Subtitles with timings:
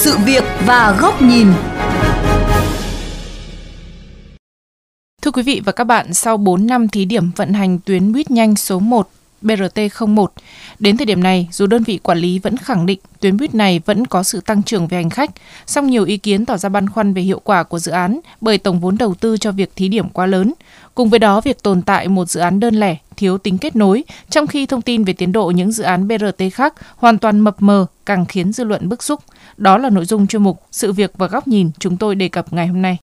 [0.00, 1.46] sự việc và góc nhìn.
[5.22, 8.30] Thưa quý vị và các bạn, sau 4 năm thí điểm vận hành tuyến buýt
[8.30, 9.08] nhanh số 1
[9.42, 10.26] BRT01.
[10.78, 13.80] Đến thời điểm này, dù đơn vị quản lý vẫn khẳng định tuyến buýt này
[13.86, 15.30] vẫn có sự tăng trưởng về hành khách,
[15.66, 18.58] song nhiều ý kiến tỏ ra băn khoăn về hiệu quả của dự án bởi
[18.58, 20.52] tổng vốn đầu tư cho việc thí điểm quá lớn.
[20.94, 24.04] Cùng với đó, việc tồn tại một dự án đơn lẻ, thiếu tính kết nối,
[24.30, 27.62] trong khi thông tin về tiến độ những dự án BRT khác hoàn toàn mập
[27.62, 29.20] mờ càng khiến dư luận bức xúc.
[29.56, 32.52] Đó là nội dung chuyên mục Sự việc và góc nhìn chúng tôi đề cập
[32.52, 32.98] ngày hôm nay.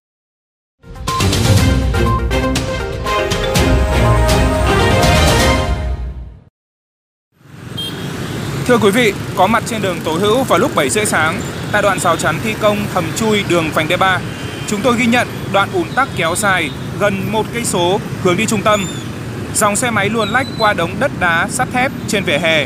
[8.67, 11.81] Thưa quý vị, có mặt trên đường Tố Hữu vào lúc 7 rưỡi sáng tại
[11.81, 14.19] đoạn rào chắn thi công hầm chui đường vành đai 3.
[14.67, 18.45] Chúng tôi ghi nhận đoạn ùn tắc kéo dài gần một cây số hướng đi
[18.45, 18.85] trung tâm.
[19.55, 22.65] Dòng xe máy luồn lách qua đống đất đá sắt thép trên vỉa hè.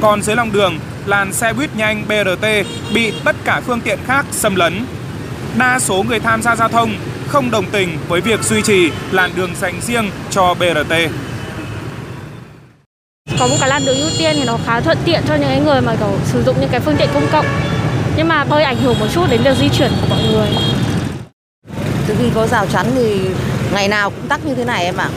[0.00, 2.46] Còn dưới lòng đường, làn xe buýt nhanh BRT
[2.94, 4.86] bị tất cả phương tiện khác xâm lấn.
[5.58, 6.94] Đa số người tham gia giao thông
[7.28, 10.92] không đồng tình với việc duy trì làn đường dành riêng cho BRT
[13.38, 15.80] có một cái làn đường ưu tiên thì nó khá thuận tiện cho những người
[15.80, 17.46] mà kiểu sử dụng những cái phương tiện công cộng.
[18.16, 20.48] Nhưng mà hơi ảnh hưởng một chút đến việc di chuyển của mọi người.
[22.06, 23.20] Từ khi có rào chắn thì
[23.72, 25.08] ngày nào cũng tắc như thế này em ạ.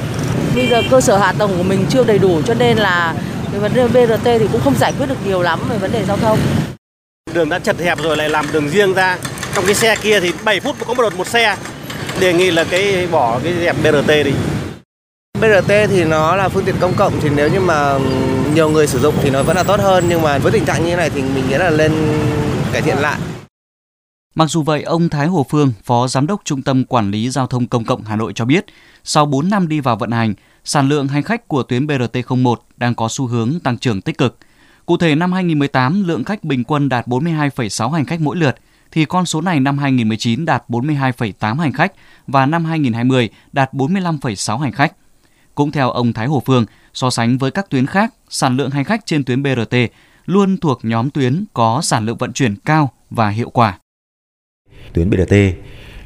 [0.56, 3.14] Bây giờ cơ sở hạ tầng của mình chưa đầy đủ cho nên là
[3.52, 6.04] cái vấn đề BRT thì cũng không giải quyết được nhiều lắm về vấn đề
[6.08, 6.40] giao thông.
[7.34, 9.18] Đường đã chật hẹp rồi lại làm đường riêng ra.
[9.56, 11.56] Trong cái xe kia thì 7 phút có một đợt một xe.
[12.20, 14.32] Đề nghị là cái bỏ cái dẹp BRT đi
[15.46, 18.00] BRT thì nó là phương tiện công cộng thì nếu như mà
[18.54, 20.84] nhiều người sử dụng thì nó vẫn là tốt hơn nhưng mà với tình trạng
[20.84, 21.92] như thế này thì mình nghĩ là lên
[22.74, 23.20] cải thiện lại.
[24.36, 27.48] Mặc dù vậy, ông Thái Hồ Phương, Phó Giám đốc Trung tâm Quản lý Giao
[27.48, 28.66] thông Công cộng Hà Nội cho biết,
[29.04, 32.96] sau 4 năm đi vào vận hành, sản lượng hành khách của tuyến BRT01 đang
[32.96, 34.38] có xu hướng tăng trưởng tích cực.
[34.86, 38.56] Cụ thể năm 2018, lượng khách bình quân đạt 42,6 hành khách mỗi lượt,
[38.92, 41.92] thì con số này năm 2019 đạt 42,8 hành khách
[42.28, 44.94] và năm 2020 đạt 45,6 hành khách.
[45.56, 48.84] Cũng theo ông Thái Hồ Phương, so sánh với các tuyến khác, sản lượng hành
[48.84, 49.76] khách trên tuyến BRT
[50.26, 53.80] luôn thuộc nhóm tuyến có sản lượng vận chuyển cao và hiệu quả.
[54.94, 55.34] Tuyến BRT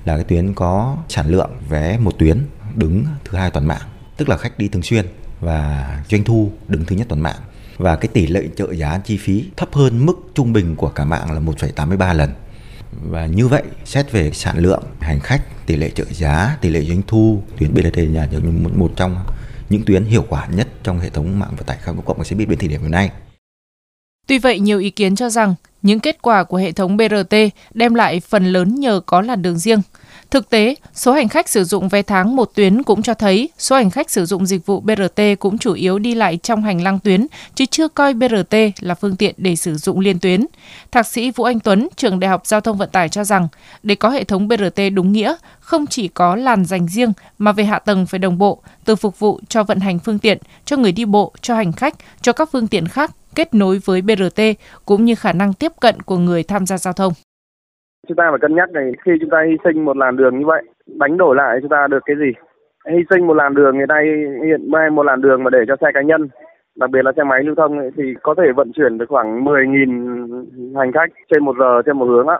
[0.05, 2.45] là cái tuyến có sản lượng vé một tuyến
[2.75, 3.81] đứng thứ hai toàn mạng,
[4.17, 5.05] tức là khách đi thường xuyên
[5.39, 7.39] và doanh thu đứng thứ nhất toàn mạng
[7.77, 11.05] và cái tỷ lệ trợ giá chi phí thấp hơn mức trung bình của cả
[11.05, 12.29] mạng là 1,83 lần.
[12.91, 16.81] Và như vậy, xét về sản lượng hành khách, tỷ lệ trợ giá, tỷ lệ
[16.81, 18.27] doanh thu, tuyến BRT là
[18.75, 19.17] một trong
[19.69, 22.35] những tuyến hiệu quả nhất trong hệ thống mạng vận tải công cộng và xe
[22.35, 23.11] buýt đến thời điểm hiện nay.
[24.27, 27.35] Tuy vậy, nhiều ý kiến cho rằng những kết quả của hệ thống BRT
[27.73, 29.81] đem lại phần lớn nhờ có làn đường riêng.
[30.31, 33.75] Thực tế, số hành khách sử dụng vé tháng một tuyến cũng cho thấy số
[33.75, 36.99] hành khách sử dụng dịch vụ BRT cũng chủ yếu đi lại trong hành lang
[36.99, 40.45] tuyến, chứ chưa coi BRT là phương tiện để sử dụng liên tuyến.
[40.91, 43.47] Thạc sĩ Vũ Anh Tuấn, trường Đại học Giao thông Vận tải cho rằng,
[43.83, 47.63] để có hệ thống BRT đúng nghĩa, không chỉ có làn dành riêng mà về
[47.63, 50.91] hạ tầng phải đồng bộ, từ phục vụ cho vận hành phương tiện, cho người
[50.91, 54.41] đi bộ, cho hành khách, cho các phương tiện khác kết nối với BRT
[54.85, 57.13] cũng như khả năng tiếp cận của người tham gia giao thông.
[58.09, 60.45] Chúng ta phải cân nhắc này khi chúng ta hy sinh một làn đường như
[60.45, 62.31] vậy, đánh đổi lại chúng ta được cái gì?
[62.91, 64.05] Hy sinh một làn đường ngày nay
[64.45, 66.29] hiện nay một làn đường mà để cho xe cá nhân
[66.75, 69.45] đặc biệt là xe máy lưu thông ấy, thì có thể vận chuyển được khoảng
[69.45, 72.39] 10.000 hành khách trên một giờ trên một hướng á.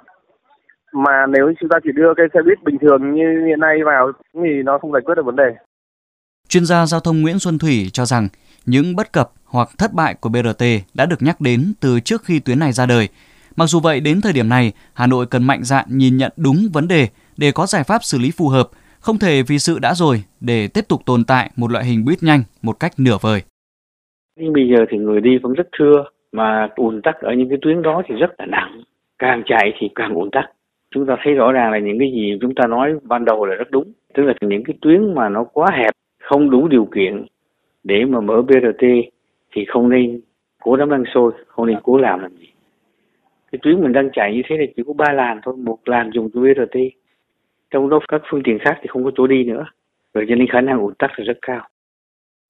[0.94, 4.12] Mà nếu chúng ta chỉ đưa cái xe buýt bình thường như hiện nay vào
[4.34, 5.56] thì nó không giải quyết được vấn đề.
[6.48, 8.28] Chuyên gia giao thông Nguyễn Xuân Thủy cho rằng
[8.66, 10.64] những bất cập hoặc thất bại của BRT
[10.94, 13.08] đã được nhắc đến từ trước khi tuyến này ra đời.
[13.56, 16.58] Mặc dù vậy, đến thời điểm này, Hà Nội cần mạnh dạn nhìn nhận đúng
[16.74, 19.94] vấn đề để có giải pháp xử lý phù hợp, không thể vì sự đã
[19.94, 23.42] rồi để tiếp tục tồn tại một loại hình buýt nhanh một cách nửa vời.
[24.40, 27.58] Nhưng bây giờ thì người đi vẫn rất thưa, mà ùn tắc ở những cái
[27.62, 28.82] tuyến đó thì rất là nặng.
[29.20, 30.46] Càng chạy thì càng ùn tắc.
[30.96, 33.56] Chúng ta thấy rõ ràng là những cái gì chúng ta nói ban đầu là
[33.56, 33.94] rất đúng.
[34.14, 35.92] Tức là những cái tuyến mà nó quá hẹp,
[36.24, 37.26] không đủ điều kiện
[37.84, 38.86] để mà mở BRT
[39.56, 40.22] thì không nên
[40.64, 42.48] cố đắm ăn xôi, không nên cố làm làm gì.
[43.52, 46.12] Cái tuyến mình đang chạy như thế này chỉ có ba làn thôi, một làn
[46.14, 46.78] dùng cho BRT.
[47.72, 49.66] Trong đó các phương tiện khác thì không có chỗ đi nữa.
[50.14, 51.68] rồi cho nên khả năng ủn tắc là rất cao.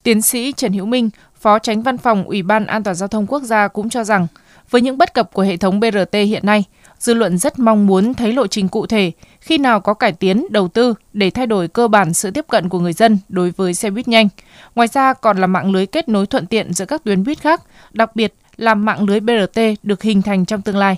[0.04, 3.28] Tiến sĩ Trần Hữu Minh, Phó Tránh Văn phòng Ủy ban An toàn giao thông
[3.28, 4.28] quốc gia cũng cho rằng,
[4.70, 6.64] với những bất cập của hệ thống BRT hiện nay,
[6.98, 9.12] dư luận rất mong muốn thấy lộ trình cụ thể
[9.42, 12.70] khi nào có cải tiến, đầu tư để thay đổi cơ bản sự tiếp cận
[12.70, 14.28] của người dân đối với xe buýt nhanh.
[14.76, 17.62] Ngoài ra còn là mạng lưới kết nối thuận tiện giữa các tuyến buýt khác,
[17.94, 20.96] đặc biệt làm mạng lưới BRT được hình thành trong tương lai.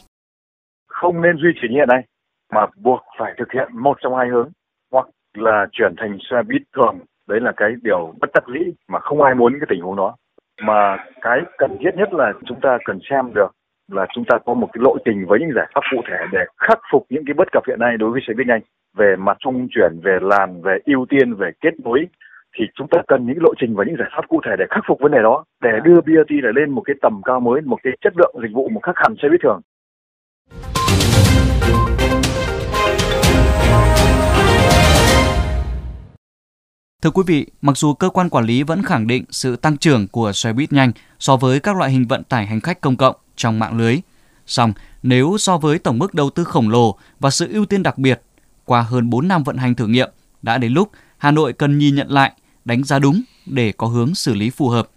[0.88, 2.04] Không nên duy trì như hiện nay,
[2.54, 4.50] mà buộc phải thực hiện một trong hai hướng,
[4.92, 7.00] hoặc là chuyển thành xe buýt thường.
[7.28, 10.16] Đấy là cái điều bất đắc dĩ mà không ai muốn cái tình huống đó.
[10.62, 13.52] Mà cái cần thiết nhất là chúng ta cần xem được
[13.92, 16.46] là chúng ta có một cái lộ trình với những giải pháp cụ thể để
[16.58, 18.62] khắc phục những cái bất cập hiện nay đối với xe buýt nhanh
[18.98, 22.08] về mặt trung chuyển, về làn, về ưu tiên, về kết nối
[22.60, 24.84] thì chúng ta cần những lộ trình và những giải pháp cụ thể để khắc
[24.88, 27.80] phục vấn đề đó để đưa BRT này lên một cái tầm cao mới, một
[27.84, 29.62] cái chất lượng dịch vụ một khác hẳn xe buýt thường.
[37.02, 40.08] Thưa quý vị, mặc dù cơ quan quản lý vẫn khẳng định sự tăng trưởng
[40.08, 43.16] của xe buýt nhanh so với các loại hình vận tải hành khách công cộng
[43.36, 43.98] trong mạng lưới,
[44.46, 47.98] song nếu so với tổng mức đầu tư khổng lồ và sự ưu tiên đặc
[47.98, 48.22] biệt
[48.66, 50.10] qua hơn 4 năm vận hành thử nghiệm,
[50.42, 52.32] đã đến lúc Hà Nội cần nhìn nhận lại,
[52.66, 54.90] đánh giá đúng để có hướng xử lý phù hợp.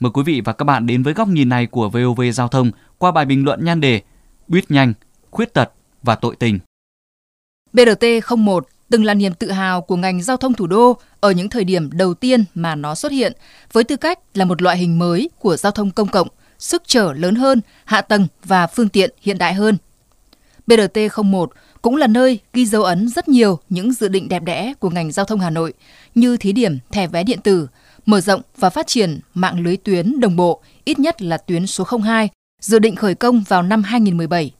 [0.00, 2.70] Mời quý vị và các bạn đến với góc nhìn này của VOV Giao thông
[2.98, 4.00] qua bài bình luận nhan đề
[4.48, 4.94] Buýt nhanh,
[5.30, 5.70] khuyết tật
[6.02, 6.58] và tội tình.
[7.72, 8.04] BRT
[8.36, 11.64] 01 từng là niềm tự hào của ngành giao thông thủ đô ở những thời
[11.64, 13.32] điểm đầu tiên mà nó xuất hiện
[13.72, 16.28] với tư cách là một loại hình mới của giao thông công cộng,
[16.58, 19.76] sức chở lớn hơn, hạ tầng và phương tiện hiện đại hơn.
[20.66, 21.52] BRT 01
[21.82, 25.12] cũng là nơi ghi dấu ấn rất nhiều những dự định đẹp đẽ của ngành
[25.12, 25.72] giao thông Hà Nội
[26.14, 27.68] như thí điểm thẻ vé điện tử,
[28.06, 31.84] mở rộng và phát triển mạng lưới tuyến đồng bộ, ít nhất là tuyến số
[32.04, 32.28] 02,
[32.60, 34.52] dự định khởi công vào năm 2017.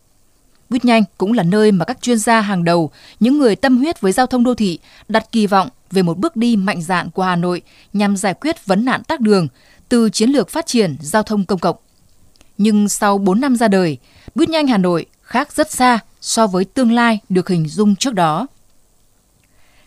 [0.69, 2.91] Buýt nhanh cũng là nơi mà các chuyên gia hàng đầu,
[3.21, 4.79] những người tâm huyết với giao thông đô thị
[5.09, 8.67] đặt kỳ vọng về một bước đi mạnh dạn của Hà Nội nhằm giải quyết
[8.67, 9.49] vấn nạn tắc đường
[9.89, 11.77] từ chiến lược phát triển giao thông công cộng.
[12.59, 13.99] Nhưng sau 4 năm ra đời,
[14.35, 18.15] Buýt nhanh Hà Nội khác rất xa so với tương lai được hình dung trước
[18.15, 18.47] đó.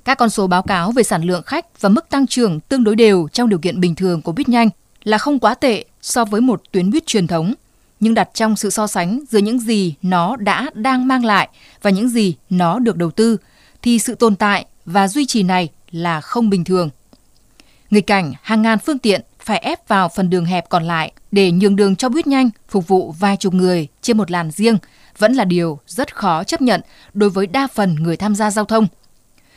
[0.05, 2.95] Các con số báo cáo về sản lượng khách và mức tăng trưởng tương đối
[2.95, 4.69] đều trong điều kiện bình thường của buýt nhanh
[5.03, 7.53] là không quá tệ so với một tuyến buýt truyền thống,
[7.99, 11.49] nhưng đặt trong sự so sánh giữa những gì nó đã đang mang lại
[11.81, 13.37] và những gì nó được đầu tư
[13.81, 16.89] thì sự tồn tại và duy trì này là không bình thường.
[17.89, 21.51] Nghịch cảnh hàng ngàn phương tiện phải ép vào phần đường hẹp còn lại để
[21.51, 24.77] nhường đường cho buýt nhanh phục vụ vài chục người trên một làn riêng
[25.17, 26.81] vẫn là điều rất khó chấp nhận
[27.13, 28.87] đối với đa phần người tham gia giao thông.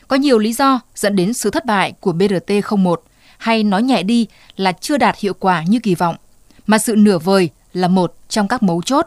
[0.08, 3.02] Có nhiều lý do dẫn đến sự thất bại của BRT 01
[3.38, 4.26] hay nói nhẹ đi
[4.56, 6.16] là chưa đạt hiệu quả như kỳ vọng,
[6.66, 9.06] mà sự nửa vời là một trong các mấu chốt.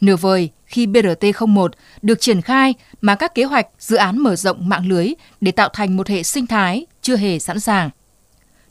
[0.00, 4.36] Nửa vời khi BRT 01 được triển khai mà các kế hoạch dự án mở
[4.36, 7.90] rộng mạng lưới để tạo thành một hệ sinh thái chưa hề sẵn sàng.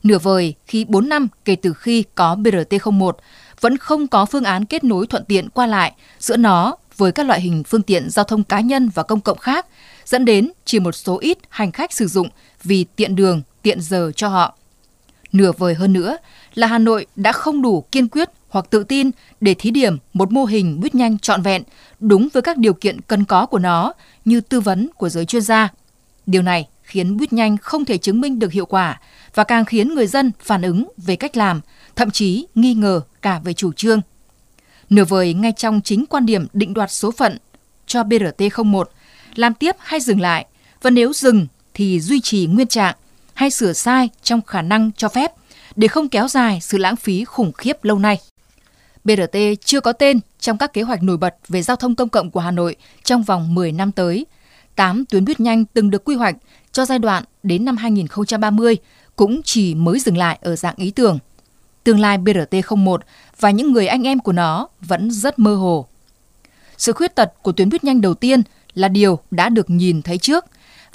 [0.04, 3.18] Nửa vời khi 4 năm kể từ khi có BRT 01
[3.62, 7.26] vẫn không có phương án kết nối thuận tiện qua lại giữa nó với các
[7.26, 9.66] loại hình phương tiện giao thông cá nhân và công cộng khác,
[10.06, 12.30] dẫn đến chỉ một số ít hành khách sử dụng
[12.64, 14.58] vì tiện đường, tiện giờ cho họ.
[15.32, 16.18] Nửa vời hơn nữa
[16.54, 19.12] là Hà Nội đã không đủ kiên quyết hoặc tự tin
[19.42, 21.64] để thí điểm một mô hình buýt nhanh trọn vẹn
[22.00, 23.94] đúng với các điều kiện cần có của nó
[24.26, 25.70] như tư vấn của giới chuyên gia.
[26.26, 29.02] Điều này khiến buýt nhanh không thể chứng minh được hiệu quả
[29.36, 31.62] và càng khiến người dân phản ứng về cách làm,
[31.96, 34.02] thậm chí nghi ngờ cả về chủ trương.
[34.90, 37.38] Nửa vời ngay trong chính quan điểm định đoạt số phận
[37.86, 38.84] cho BRT01
[39.36, 40.46] làm tiếp hay dừng lại
[40.82, 42.96] và nếu dừng thì duy trì nguyên trạng
[43.34, 45.32] hay sửa sai trong khả năng cho phép
[45.76, 48.20] để không kéo dài sự lãng phí khủng khiếp lâu nay.
[49.04, 52.32] BRT chưa có tên trong các kế hoạch nổi bật về giao thông công cộng
[52.32, 54.26] của Hà Nội trong vòng 10 năm tới.
[54.76, 56.36] 8 tuyến buýt nhanh từng được quy hoạch
[56.72, 58.78] cho giai đoạn đến năm 2030
[59.16, 61.20] cũng chỉ mới dừng lại ở dạng ý tưởng.
[61.84, 62.98] Tương lai BRT01
[63.40, 65.88] và những người anh em của nó vẫn rất mơ hồ.
[66.78, 68.42] Sự khuyết tật của tuyến buýt nhanh đầu tiên
[68.74, 70.46] là điều đã được nhìn thấy trước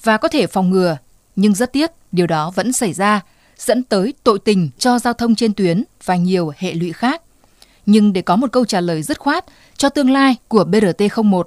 [0.02, 0.96] và có thể phòng ngừa,
[1.36, 3.20] nhưng rất tiếc điều đó vẫn xảy ra,
[3.58, 7.22] dẫn tới tội tình cho giao thông trên tuyến và nhiều hệ lụy khác.
[7.86, 9.44] Nhưng để có một câu trả lời dứt khoát
[9.76, 11.42] cho tương lai của BRT01,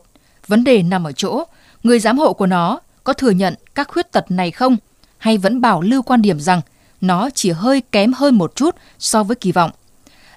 [0.48, 1.44] vấn đề nằm ở chỗ
[1.84, 4.78] người giám hộ của nó có thừa nhận các khuyết tật này không
[5.18, 6.62] hay vẫn bảo lưu quan điểm rằng
[7.02, 9.72] nó chỉ hơi kém hơn một chút so với kỳ vọng.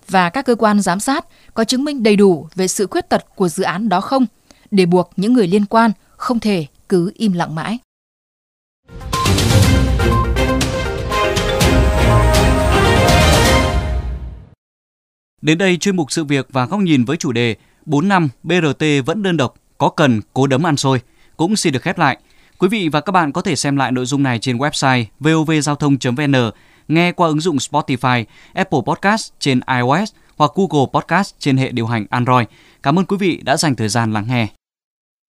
[0.09, 3.25] Và các cơ quan giám sát có chứng minh đầy đủ về sự khuyết tật
[3.35, 4.27] của dự án đó không
[4.71, 7.79] để buộc những người liên quan không thể cứ im lặng mãi.
[15.43, 18.85] Đến đây chuyên mục sự việc và góc nhìn với chủ đề 4 năm BRT
[19.07, 21.01] vẫn đơn độc, có cần cố đấm ăn xôi
[21.37, 22.19] cũng xin được khép lại.
[22.61, 25.77] Quý vị và các bạn có thể xem lại nội dung này trên website vovgiao
[25.77, 26.51] thông.vn,
[26.89, 31.87] nghe qua ứng dụng Spotify, Apple Podcast trên iOS hoặc Google Podcast trên hệ điều
[31.87, 32.47] hành Android.
[32.83, 34.49] Cảm ơn quý vị đã dành thời gian lắng nghe.